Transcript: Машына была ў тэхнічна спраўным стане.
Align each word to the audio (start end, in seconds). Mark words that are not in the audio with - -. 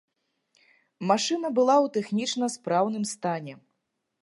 Машына 1.11 1.51
была 1.59 1.75
ў 1.75 1.87
тэхнічна 1.99 2.51
спраўным 2.57 3.07
стане. 3.13 3.53